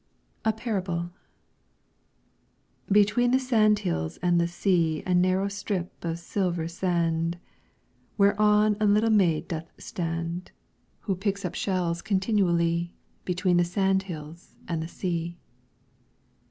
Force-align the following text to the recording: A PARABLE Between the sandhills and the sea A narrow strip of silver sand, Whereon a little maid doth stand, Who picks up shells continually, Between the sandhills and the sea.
A 0.43 0.51
PARABLE 0.51 1.11
Between 2.91 3.29
the 3.29 3.37
sandhills 3.39 4.17
and 4.23 4.41
the 4.41 4.47
sea 4.47 5.03
A 5.05 5.13
narrow 5.13 5.47
strip 5.47 6.03
of 6.03 6.17
silver 6.17 6.67
sand, 6.67 7.37
Whereon 8.17 8.77
a 8.79 8.87
little 8.87 9.11
maid 9.11 9.47
doth 9.49 9.69
stand, 9.77 10.51
Who 11.01 11.13
picks 11.15 11.45
up 11.45 11.53
shells 11.53 12.01
continually, 12.01 12.95
Between 13.25 13.57
the 13.57 13.63
sandhills 13.63 14.55
and 14.67 14.81
the 14.81 14.87
sea. 14.87 15.37